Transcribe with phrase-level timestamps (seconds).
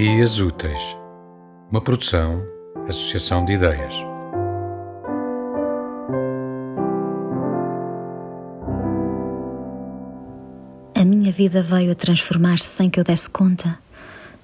[0.00, 0.80] Dias Úteis,
[1.72, 2.40] uma produção,
[2.88, 3.92] associação de ideias.
[10.94, 13.76] A minha vida veio a transformar-se sem que eu desse conta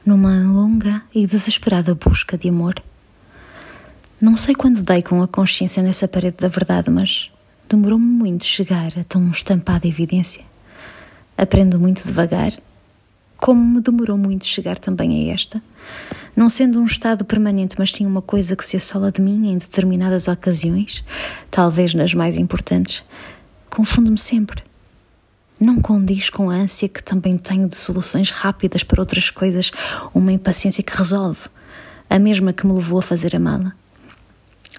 [0.04, 2.74] numa longa e desesperada busca de amor.
[4.20, 7.30] Não sei quando dei com a consciência nessa parede da verdade, mas
[7.68, 10.44] demorou-me muito chegar a tão estampada evidência.
[11.38, 12.54] Aprendo muito devagar,
[13.44, 15.62] como me demorou muito chegar também a esta,
[16.34, 19.58] não sendo um estado permanente, mas sim uma coisa que se assola de mim em
[19.58, 21.04] determinadas ocasiões,
[21.50, 23.04] talvez nas mais importantes,
[23.68, 24.62] confunde-me sempre.
[25.60, 29.70] Não condiz com a ânsia que também tenho de soluções rápidas para outras coisas,
[30.14, 31.42] uma impaciência que resolve,
[32.08, 33.74] a mesma que me levou a fazer a mala.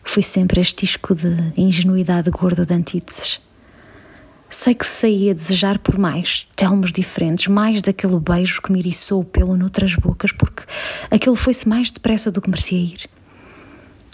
[0.04, 3.40] Fui sempre este isco de ingenuidade gorda de antíteses.
[4.58, 9.20] Sei que saí a desejar por mais, telmos diferentes, mais daquele beijo que me iriçou
[9.20, 10.64] o pelo noutras bocas, porque
[11.12, 13.10] aquele foi-se mais depressa do que merecia ir.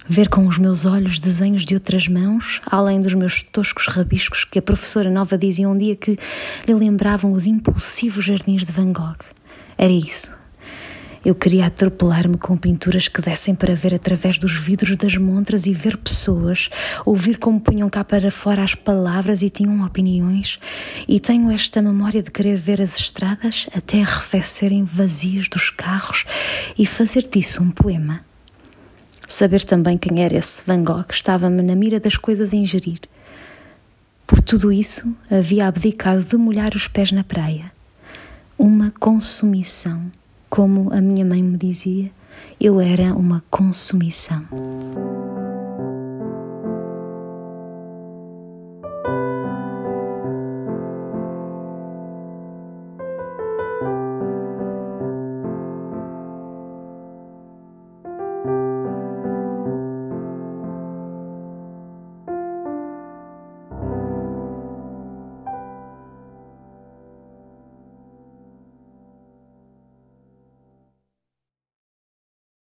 [0.07, 4.57] Ver com os meus olhos desenhos de outras mãos, além dos meus toscos rabiscos que
[4.57, 6.17] a professora nova dizia um dia que
[6.67, 9.23] lhe lembravam os impulsivos jardins de Van Gogh.
[9.77, 10.35] Era isso,
[11.23, 15.73] eu queria atropelar-me com pinturas que dessem para ver através dos vidros das montras e
[15.73, 16.69] ver pessoas,
[17.05, 20.59] ouvir como punham cá para fora as palavras e tinham opiniões.
[21.07, 26.25] E tenho esta memória de querer ver as estradas até arrefecerem vazias dos carros
[26.77, 28.25] e fazer disso um poema.
[29.27, 32.99] Saber também quem era esse Van Gogh estava-me na mira das coisas a ingerir.
[34.25, 37.71] Por tudo isso, havia abdicado de molhar os pés na praia.
[38.57, 40.11] Uma consumição
[40.51, 42.11] como a minha mãe me dizia,
[42.59, 44.45] eu era uma consumição.